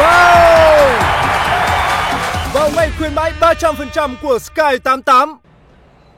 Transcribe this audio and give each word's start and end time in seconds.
Vâng! 0.00 1.00
Vào 2.52 2.70
Vào 2.70 2.70
ngày 2.76 2.90
khuyến 2.98 3.14
mãi 3.14 3.32
300% 3.40 4.14
của 4.22 4.38
Sky 4.38 4.78
88 4.84 5.38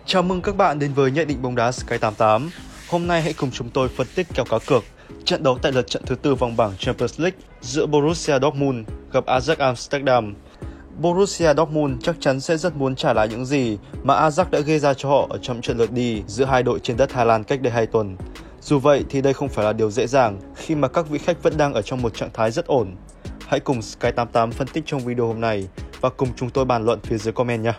Chào 0.06 0.22
mừng 0.22 0.42
các 0.42 0.56
bạn 0.56 0.78
đến 0.78 0.92
với 0.94 1.10
nhận 1.10 1.26
định 1.26 1.42
bóng 1.42 1.54
đá 1.54 1.72
Sky 1.72 1.98
88 1.98 2.50
Hôm 2.88 3.06
nay 3.06 3.22
hãy 3.22 3.32
cùng 3.32 3.50
chúng 3.50 3.70
tôi 3.70 3.88
phân 3.88 4.06
tích 4.14 4.26
kèo 4.34 4.44
cá 4.44 4.58
cược 4.66 4.84
trận 5.24 5.42
đấu 5.42 5.58
tại 5.62 5.72
lượt 5.72 5.86
trận 5.86 6.02
thứ 6.06 6.14
tư 6.14 6.34
vòng 6.34 6.56
bảng 6.56 6.76
Champions 6.78 7.20
League 7.20 7.38
giữa 7.60 7.86
Borussia 7.86 8.38
Dortmund 8.42 8.88
gặp 9.12 9.26
Ajax 9.26 9.56
Amsterdam. 9.58 10.34
Borussia 11.00 11.54
Dortmund 11.54 12.02
chắc 12.02 12.16
chắn 12.20 12.40
sẽ 12.40 12.56
rất 12.56 12.76
muốn 12.76 12.94
trả 12.96 13.12
lại 13.12 13.28
những 13.28 13.46
gì 13.46 13.78
mà 14.02 14.28
Ajax 14.28 14.44
đã 14.50 14.60
gây 14.60 14.78
ra 14.78 14.94
cho 14.94 15.08
họ 15.08 15.26
ở 15.30 15.38
trong 15.42 15.60
trận 15.60 15.78
lượt 15.78 15.92
đi 15.92 16.22
giữa 16.26 16.44
hai 16.44 16.62
đội 16.62 16.78
trên 16.78 16.96
đất 16.96 17.12
Hà 17.12 17.24
Lan 17.24 17.44
cách 17.44 17.62
đây 17.62 17.72
2 17.72 17.86
tuần. 17.86 18.16
Dù 18.60 18.78
vậy 18.78 19.04
thì 19.10 19.20
đây 19.20 19.32
không 19.32 19.48
phải 19.48 19.64
là 19.64 19.72
điều 19.72 19.90
dễ 19.90 20.06
dàng 20.06 20.38
khi 20.56 20.74
mà 20.74 20.88
các 20.88 21.08
vị 21.08 21.18
khách 21.18 21.42
vẫn 21.42 21.56
đang 21.56 21.74
ở 21.74 21.82
trong 21.82 22.02
một 22.02 22.14
trạng 22.14 22.30
thái 22.34 22.50
rất 22.50 22.66
ổn. 22.66 22.96
Hãy 23.52 23.60
cùng 23.60 23.80
Sky88 23.80 24.50
phân 24.50 24.66
tích 24.68 24.84
trong 24.86 25.00
video 25.00 25.26
hôm 25.26 25.40
nay 25.40 25.68
và 26.00 26.08
cùng 26.08 26.28
chúng 26.36 26.50
tôi 26.50 26.64
bàn 26.64 26.84
luận 26.84 27.00
phía 27.02 27.18
dưới 27.18 27.32
comment 27.32 27.64
nhé. 27.64 27.72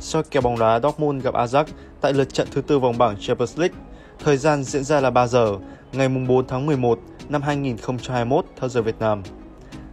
Soi 0.00 0.22
kèo 0.30 0.42
bóng 0.42 0.58
đá 0.58 0.80
Dortmund 0.80 1.24
gặp 1.24 1.34
Ajax 1.34 1.64
tại 2.00 2.12
lượt 2.12 2.34
trận 2.34 2.48
thứ 2.50 2.60
tư 2.60 2.78
vòng 2.78 2.98
bảng 2.98 3.16
Champions 3.20 3.58
League. 3.58 3.76
Thời 4.18 4.36
gian 4.36 4.64
diễn 4.64 4.84
ra 4.84 5.00
là 5.00 5.10
3 5.10 5.26
giờ, 5.26 5.58
ngày 5.92 6.08
4 6.08 6.46
tháng 6.46 6.66
11 6.66 6.98
năm 7.28 7.42
2021 7.42 8.44
theo 8.60 8.68
giờ 8.68 8.82
Việt 8.82 8.98
Nam. 8.98 9.22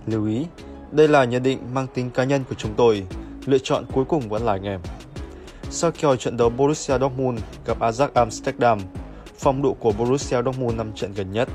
Lưu 0.06 0.28
ý, 0.28 0.46
đây 0.92 1.08
là 1.08 1.24
nhận 1.24 1.44
định 1.44 1.60
mang 1.74 1.88
tính 1.94 2.10
cá 2.10 2.24
nhân 2.24 2.44
của 2.50 2.56
chúng 2.56 2.74
tôi, 2.78 3.04
lựa 3.46 3.58
chọn 3.58 3.86
cuối 3.94 4.06
cùng 4.06 4.30
vẫn 4.30 4.44
là 4.44 4.52
anh 4.52 4.64
em. 4.64 4.80
Sau 5.70 5.92
kèo 5.92 6.16
trận 6.16 6.38
đấu 6.38 6.50
Borussia 6.50 7.00
Dortmund 7.00 7.40
gặp 7.66 7.80
Ajax 7.80 8.10
Amsterdam, 8.14 8.80
phong 9.40 9.62
độ 9.62 9.74
của 9.80 9.92
Borussia 9.92 10.42
Dortmund 10.46 10.78
năm 10.78 10.92
trận 10.96 11.14
gần 11.14 11.32
nhất. 11.32 11.50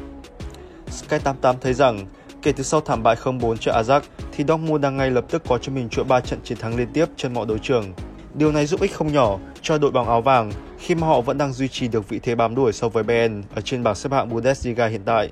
Sky88 0.90 1.54
thấy 1.60 1.74
rằng 1.74 2.06
kể 2.42 2.52
từ 2.52 2.64
sau 2.64 2.80
thảm 2.80 3.02
bại 3.02 3.16
0-4 3.22 3.56
trước 3.56 3.70
Ajax 3.70 4.00
thì 4.32 4.44
Dortmund 4.48 4.82
đang 4.82 4.96
ngay 4.96 5.10
lập 5.10 5.24
tức 5.30 5.42
có 5.48 5.58
cho 5.58 5.72
mình 5.72 5.88
chuỗi 5.88 6.04
3 6.04 6.20
trận 6.20 6.38
chiến 6.44 6.58
thắng 6.58 6.76
liên 6.76 6.88
tiếp 6.92 7.06
trên 7.16 7.34
mọi 7.34 7.46
đấu 7.46 7.58
trường. 7.58 7.92
Điều 8.34 8.52
này 8.52 8.66
giúp 8.66 8.80
ích 8.80 8.94
không 8.94 9.12
nhỏ 9.12 9.38
cho 9.62 9.78
đội 9.78 9.90
bóng 9.90 10.08
áo 10.08 10.22
vàng 10.22 10.52
khi 10.78 10.94
mà 10.94 11.06
họ 11.06 11.20
vẫn 11.20 11.38
đang 11.38 11.52
duy 11.52 11.68
trì 11.68 11.88
được 11.88 12.08
vị 12.08 12.18
thế 12.22 12.34
bám 12.34 12.54
đuổi 12.54 12.72
so 12.72 12.88
với 12.88 13.02
Bayern 13.02 13.42
ở 13.54 13.60
trên 13.60 13.82
bảng 13.82 13.94
xếp 13.94 14.12
hạng 14.12 14.28
Bundesliga 14.28 14.86
hiện 14.86 15.02
tại. 15.04 15.30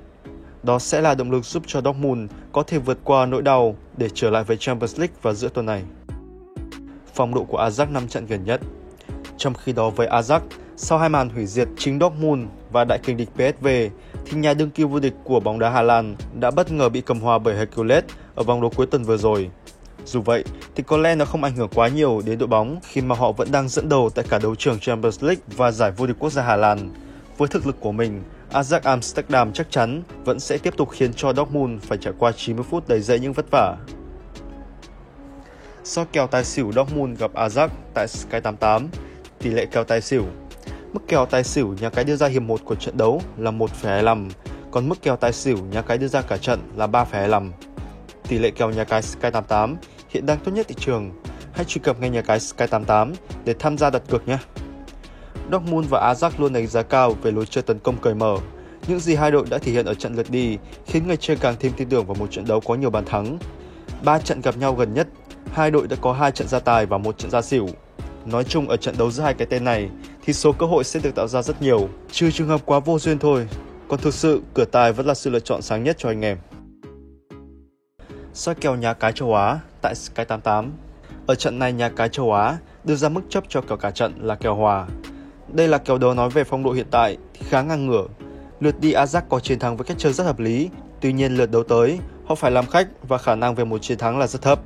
Đó 0.63 0.79
sẽ 0.79 1.01
là 1.01 1.15
động 1.15 1.31
lực 1.31 1.45
giúp 1.45 1.63
cho 1.67 1.81
Dortmund 1.81 2.31
có 2.51 2.63
thể 2.63 2.77
vượt 2.77 2.97
qua 3.03 3.25
nỗi 3.25 3.41
đau 3.41 3.75
để 3.97 4.09
trở 4.13 4.29
lại 4.29 4.43
với 4.43 4.57
Champions 4.57 4.99
League 4.99 5.15
vào 5.21 5.33
giữa 5.33 5.49
tuần 5.49 5.65
này. 5.65 5.83
Phong 7.13 7.33
độ 7.33 7.43
của 7.43 7.57
Ajax 7.57 7.91
5 7.91 8.07
trận 8.07 8.25
gần 8.25 8.43
nhất 8.43 8.61
Trong 9.37 9.53
khi 9.53 9.73
đó 9.73 9.89
với 9.89 10.07
Ajax, 10.07 10.39
sau 10.75 10.97
hai 10.97 11.09
màn 11.09 11.29
hủy 11.29 11.45
diệt 11.45 11.67
chính 11.77 11.99
Dortmund 11.99 12.47
và 12.71 12.83
đại 12.83 12.99
kình 13.03 13.17
địch 13.17 13.29
PSV, 13.35 13.67
thì 14.29 14.37
nhà 14.37 14.53
đương 14.53 14.69
kim 14.69 14.89
vô 14.89 14.99
địch 14.99 15.13
của 15.23 15.39
bóng 15.39 15.59
đá 15.59 15.69
Hà 15.69 15.81
Lan 15.81 16.15
đã 16.39 16.51
bất 16.51 16.71
ngờ 16.71 16.89
bị 16.89 17.01
cầm 17.01 17.19
hòa 17.19 17.39
bởi 17.39 17.55
Hercules 17.55 18.03
ở 18.35 18.43
vòng 18.43 18.61
đấu 18.61 18.71
cuối 18.75 18.85
tuần 18.85 19.03
vừa 19.03 19.17
rồi. 19.17 19.49
Dù 20.05 20.21
vậy 20.21 20.43
thì 20.75 20.83
có 20.87 20.97
lẽ 20.97 21.15
nó 21.15 21.25
không 21.25 21.43
ảnh 21.43 21.55
hưởng 21.55 21.69
quá 21.75 21.87
nhiều 21.87 22.21
đến 22.25 22.39
đội 22.39 22.47
bóng 22.47 22.79
khi 22.83 23.01
mà 23.01 23.15
họ 23.15 23.31
vẫn 23.31 23.51
đang 23.51 23.69
dẫn 23.69 23.89
đầu 23.89 24.09
tại 24.09 24.25
cả 24.29 24.39
đấu 24.39 24.55
trường 24.55 24.79
Champions 24.79 25.23
League 25.23 25.41
và 25.47 25.71
giải 25.71 25.91
vô 25.91 26.07
địch 26.07 26.15
quốc 26.19 26.29
gia 26.29 26.41
Hà 26.41 26.55
Lan. 26.55 26.93
Với 27.37 27.47
thực 27.47 27.65
lực 27.67 27.75
của 27.79 27.91
mình, 27.91 28.21
Ajax 28.51 28.79
Amsterdam 28.83 29.53
chắc 29.53 29.71
chắn 29.71 30.03
vẫn 30.25 30.39
sẽ 30.39 30.57
tiếp 30.57 30.73
tục 30.77 30.89
khiến 30.91 31.13
cho 31.13 31.33
Dortmund 31.33 31.83
phải 31.83 31.97
trải 31.97 32.13
qua 32.19 32.31
90 32.31 32.65
phút 32.69 32.87
đầy 32.87 33.01
dẫy 33.01 33.19
những 33.19 33.33
vất 33.33 33.45
vả. 33.51 33.77
So 35.83 36.05
kèo 36.11 36.27
tài 36.27 36.43
xỉu 36.43 36.71
Dortmund 36.75 37.19
gặp 37.19 37.31
Ajax 37.33 37.69
tại 37.93 38.07
Sky 38.07 38.39
88, 38.43 38.87
tỷ 39.39 39.49
lệ 39.49 39.65
kèo 39.65 39.83
tài 39.83 40.01
xỉu 40.01 40.25
Mức 40.97 41.07
kèo 41.07 41.25
tài 41.25 41.43
xỉu 41.43 41.75
nhà 41.81 41.89
cái 41.89 42.03
đưa 42.03 42.15
ra 42.15 42.27
hiệp 42.27 42.41
1 42.41 42.61
của 42.65 42.75
trận 42.75 42.97
đấu 42.97 43.21
là 43.37 43.51
1,25, 43.51 44.29
còn 44.71 44.89
mức 44.89 45.01
kèo 45.01 45.15
tài 45.15 45.33
xỉu 45.33 45.57
nhà 45.71 45.81
cái 45.81 45.97
đưa 45.97 46.07
ra 46.07 46.21
cả 46.21 46.37
trận 46.37 46.59
là 46.75 46.87
3,25. 46.87 47.51
Tỷ 48.27 48.39
lệ 48.39 48.51
kèo 48.51 48.69
nhà 48.69 48.83
cái 48.83 49.01
Sky88 49.01 49.75
hiện 50.09 50.25
đang 50.25 50.37
tốt 50.39 50.51
nhất 50.51 50.67
thị 50.67 50.75
trường. 50.79 51.11
Hãy 51.53 51.65
truy 51.65 51.81
cập 51.83 51.99
ngay 51.99 52.09
nhà 52.09 52.21
cái 52.21 52.39
Sky88 52.39 53.13
để 53.45 53.53
tham 53.59 53.77
gia 53.77 53.89
đặt 53.89 54.01
cược 54.09 54.27
nhé. 54.27 54.37
Dortmund 55.51 55.89
và 55.89 56.13
Ajax 56.13 56.31
luôn 56.37 56.53
đánh 56.53 56.67
giá 56.67 56.81
cao 56.81 57.15
về 57.21 57.31
lối 57.31 57.45
chơi 57.45 57.61
tấn 57.61 57.79
công 57.79 57.97
cởi 57.97 58.15
mở. 58.15 58.37
Những 58.87 58.99
gì 58.99 59.15
hai 59.15 59.31
đội 59.31 59.45
đã 59.49 59.57
thể 59.57 59.71
hiện 59.71 59.85
ở 59.85 59.93
trận 59.93 60.15
lượt 60.15 60.29
đi 60.29 60.57
khiến 60.85 61.07
người 61.07 61.17
chơi 61.17 61.37
càng 61.37 61.55
thêm 61.59 61.71
tin 61.77 61.89
tưởng 61.89 62.05
vào 62.05 62.15
một 62.15 62.31
trận 62.31 62.47
đấu 62.47 62.59
có 62.59 62.75
nhiều 62.75 62.89
bàn 62.89 63.05
thắng. 63.05 63.37
Ba 64.03 64.19
trận 64.19 64.41
gặp 64.41 64.57
nhau 64.57 64.75
gần 64.75 64.93
nhất, 64.93 65.07
hai 65.51 65.71
đội 65.71 65.87
đã 65.87 65.95
có 66.01 66.13
hai 66.13 66.31
trận 66.31 66.47
ra 66.47 66.59
tài 66.59 66.85
và 66.85 66.97
một 66.97 67.17
trận 67.17 67.31
ra 67.31 67.41
xỉu. 67.41 67.67
Nói 68.31 68.43
chung 68.43 68.69
ở 68.69 68.77
trận 68.77 68.95
đấu 68.97 69.11
giữa 69.11 69.23
hai 69.23 69.33
cái 69.33 69.47
tên 69.49 69.63
này 69.63 69.89
thì 70.25 70.33
số 70.33 70.51
cơ 70.51 70.65
hội 70.65 70.83
sẽ 70.83 70.99
được 71.03 71.15
tạo 71.15 71.27
ra 71.27 71.41
rất 71.41 71.61
nhiều, 71.61 71.89
trừ 72.11 72.31
trường 72.31 72.47
hợp 72.47 72.61
quá 72.65 72.79
vô 72.79 72.99
duyên 72.99 73.19
thôi. 73.19 73.47
Còn 73.87 73.99
thực 73.99 74.13
sự, 74.13 74.41
cửa 74.53 74.65
tài 74.65 74.93
vẫn 74.93 75.05
là 75.05 75.13
sự 75.13 75.29
lựa 75.29 75.39
chọn 75.39 75.61
sáng 75.61 75.83
nhất 75.83 75.95
cho 75.99 76.09
anh 76.09 76.25
em. 76.25 76.37
Soi 78.33 78.55
kèo 78.55 78.75
nhà 78.75 78.93
cái 78.93 79.11
châu 79.11 79.35
Á 79.35 79.59
tại 79.81 79.95
Sky 79.95 80.23
88 80.27 80.71
Ở 81.27 81.35
trận 81.35 81.59
này 81.59 81.73
nhà 81.73 81.89
cái 81.89 82.09
châu 82.09 82.33
Á 82.33 82.57
đưa 82.83 82.95
ra 82.95 83.09
mức 83.09 83.21
chấp 83.29 83.43
cho 83.49 83.61
kèo 83.61 83.77
cả 83.77 83.91
trận 83.91 84.13
là 84.21 84.35
kèo 84.35 84.55
hòa. 84.55 84.87
Đây 85.53 85.67
là 85.67 85.77
kèo 85.77 85.97
đấu 85.97 86.13
nói 86.13 86.29
về 86.29 86.43
phong 86.43 86.63
độ 86.63 86.71
hiện 86.71 86.87
tại 86.91 87.17
thì 87.33 87.45
khá 87.49 87.61
ngang 87.61 87.87
ngửa. 87.87 88.05
Lượt 88.59 88.79
đi 88.79 88.93
Ajax 88.93 89.21
có 89.29 89.39
chiến 89.39 89.59
thắng 89.59 89.77
với 89.77 89.85
cách 89.85 89.97
chơi 89.99 90.13
rất 90.13 90.23
hợp 90.23 90.39
lý, 90.39 90.69
tuy 91.01 91.13
nhiên 91.13 91.35
lượt 91.35 91.51
đấu 91.51 91.63
tới 91.63 91.99
họ 92.25 92.35
phải 92.35 92.51
làm 92.51 92.65
khách 92.65 92.87
và 93.07 93.17
khả 93.17 93.35
năng 93.35 93.55
về 93.55 93.65
một 93.65 93.77
chiến 93.81 93.97
thắng 93.97 94.19
là 94.19 94.27
rất 94.27 94.41
thấp. 94.41 94.59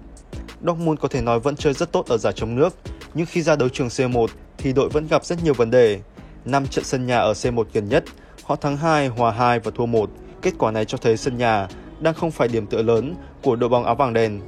Dortmund 0.66 1.00
có 1.00 1.07
thể 1.07 1.21
nói 1.21 1.39
vẫn 1.39 1.55
chơi 1.55 1.73
rất 1.73 1.91
tốt 1.91 2.05
ở 2.07 2.17
giải 2.17 2.33
trong 2.35 2.55
nước, 2.55 2.75
nhưng 3.13 3.25
khi 3.25 3.41
ra 3.41 3.55
đấu 3.55 3.69
trường 3.69 3.88
C1 3.88 4.27
thì 4.57 4.73
đội 4.73 4.89
vẫn 4.89 5.07
gặp 5.07 5.25
rất 5.25 5.44
nhiều 5.44 5.53
vấn 5.53 5.72
đề. 5.72 5.99
5 6.45 6.67
trận 6.67 6.83
sân 6.83 7.05
nhà 7.07 7.17
ở 7.17 7.33
C1 7.33 7.63
gần 7.73 7.89
nhất, 7.89 8.03
họ 8.44 8.55
thắng 8.55 8.77
2, 8.77 9.07
hòa 9.07 9.31
2 9.31 9.59
và 9.59 9.72
thua 9.75 9.85
1. 9.85 10.09
Kết 10.41 10.53
quả 10.57 10.72
này 10.72 10.85
cho 10.85 10.97
thấy 10.97 11.17
sân 11.17 11.38
nhà 11.38 11.67
đang 12.00 12.13
không 12.13 12.31
phải 12.31 12.47
điểm 12.47 12.67
tựa 12.67 12.81
lớn 12.81 13.16
của 13.44 13.55
đội 13.55 13.69
bóng 13.69 13.85
áo 13.85 13.95
vàng 13.95 14.13
đen. 14.13 14.41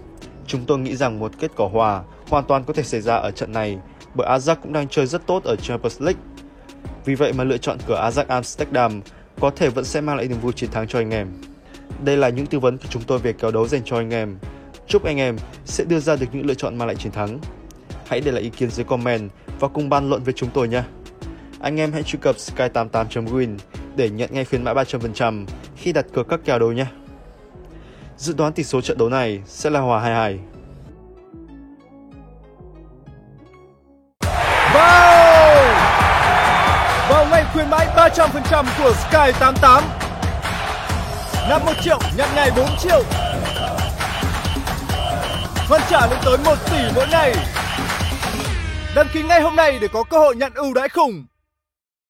Chúng 0.47 0.65
tôi 0.65 0.79
nghĩ 0.79 0.95
rằng 0.95 1.19
một 1.19 1.31
kết 1.39 1.51
quả 1.57 1.67
hòa 1.69 2.03
hoàn 2.29 2.45
toàn 2.45 2.63
có 2.63 2.73
thể 2.73 2.83
xảy 2.83 3.01
ra 3.01 3.15
ở 3.15 3.31
trận 3.31 3.51
này 3.51 3.77
bởi 4.15 4.27
Ajax 4.27 4.55
cũng 4.55 4.73
đang 4.73 4.87
chơi 4.87 5.05
rất 5.05 5.27
tốt 5.27 5.43
ở 5.43 5.55
Champions 5.55 6.01
League. 6.01 6.21
Vì 7.05 7.15
vậy 7.15 7.33
mà 7.33 7.43
lựa 7.43 7.57
chọn 7.57 7.77
cửa 7.87 8.09
Ajax 8.09 8.25
Amsterdam 8.27 9.01
có 9.39 9.49
thể 9.49 9.69
vẫn 9.69 9.85
sẽ 9.85 10.01
mang 10.01 10.15
lại 10.15 10.27
niềm 10.27 10.39
vui 10.39 10.53
chiến 10.53 10.71
thắng 10.71 10.87
cho 10.87 10.99
anh 10.99 11.09
em. 11.09 11.27
Đây 12.03 12.17
là 12.17 12.29
những 12.29 12.45
tư 12.45 12.59
vấn 12.59 12.77
của 12.77 12.87
chúng 12.89 13.03
tôi 13.03 13.19
về 13.19 13.33
kèo 13.33 13.51
đấu 13.51 13.67
dành 13.67 13.81
cho 13.85 13.97
anh 13.97 14.09
em. 14.09 14.37
Chúc 14.87 15.03
anh 15.03 15.17
em 15.17 15.37
sẽ 15.65 15.83
đưa 15.83 15.99
ra 15.99 16.15
được 16.15 16.25
những 16.33 16.45
lựa 16.45 16.53
chọn 16.53 16.77
mang 16.77 16.87
lại 16.87 16.95
chiến 16.95 17.11
thắng. 17.11 17.39
Hãy 18.07 18.21
để 18.21 18.31
lại 18.31 18.43
ý 18.43 18.49
kiến 18.49 18.69
dưới 18.69 18.83
comment 18.83 19.31
và 19.59 19.67
cùng 19.67 19.89
bàn 19.89 20.09
luận 20.09 20.23
với 20.23 20.33
chúng 20.33 20.49
tôi 20.49 20.67
nhé. 20.67 20.83
Anh 21.59 21.79
em 21.79 21.91
hãy 21.93 22.03
truy 22.03 22.19
cập 22.21 22.35
sky88.win 22.35 23.57
để 23.95 24.09
nhận 24.09 24.29
ngay 24.33 24.45
khuyến 24.45 24.63
mãi 24.63 24.73
300% 24.73 25.45
khi 25.77 25.93
đặt 25.93 26.05
cược 26.13 26.27
các 26.29 26.39
kèo 26.45 26.59
đấu 26.59 26.71
nhé. 26.71 26.85
Dự 28.17 28.33
đoán 28.33 28.53
tỷ 28.53 28.63
số 28.63 28.81
trận 28.81 28.97
đấu 28.97 29.09
này 29.09 29.41
sẽ 29.45 29.69
là 29.69 29.79
hòa 29.79 29.99
22. 29.99 30.39
Wow! 34.73 35.13
Vào 37.09 37.25
ngay 37.31 37.45
khuyến 37.53 37.69
mãi 37.69 37.87
300% 37.95 38.65
của 38.77 38.93
Sky 38.93 39.31
88 39.39 39.83
Nạp 41.49 41.65
1 41.65 41.71
triệu, 41.81 41.99
nhận 42.17 42.29
ngày 42.35 42.51
4 42.57 42.65
triệu 42.79 43.03
Hoàn 45.69 45.81
trả 45.89 46.07
lên 46.07 46.19
tới 46.25 46.37
1 46.45 46.55
tỷ 46.71 46.77
mỗi 46.95 47.07
ngày 47.11 47.33
Đăng 48.95 49.07
ký 49.13 49.23
ngay 49.23 49.41
hôm 49.41 49.55
nay 49.55 49.79
để 49.81 49.87
có 49.87 50.03
cơ 50.03 50.19
hội 50.19 50.35
nhận 50.35 50.53
ưu 50.53 50.73
đãi 50.73 50.89
khủng. 50.89 51.25